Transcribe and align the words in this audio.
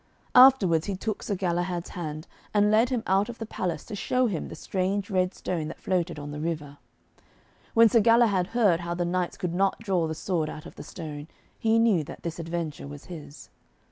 Afterwards 0.33 0.87
he 0.87 0.95
took 0.95 1.21
Sir 1.21 1.35
Galahad's 1.35 1.89
hand, 1.91 2.25
and 2.55 2.71
led 2.71 2.89
him 2.89 3.03
out 3.05 3.29
of 3.29 3.37
the 3.37 3.45
palace 3.45 3.85
to 3.85 3.95
show 3.95 4.25
him 4.25 4.47
the 4.47 4.55
strange 4.55 5.11
red 5.11 5.31
stone 5.35 5.67
that 5.67 5.79
floated 5.79 6.17
on 6.17 6.31
the 6.31 6.39
river. 6.39 6.79
When 7.75 7.87
Sir 7.87 7.99
Galahad 7.99 8.47
heard 8.47 8.79
how 8.79 8.95
the 8.95 9.05
knights 9.05 9.37
could 9.37 9.53
not 9.53 9.77
draw 9.77 10.07
the 10.07 10.15
sword 10.15 10.49
out 10.49 10.65
of 10.65 10.73
the 10.73 10.81
stone, 10.81 11.27
he 11.59 11.77
knew 11.77 12.03
that 12.03 12.23
this 12.23 12.39
adventure 12.39 12.87
was 12.87 13.05
his. 13.13 13.51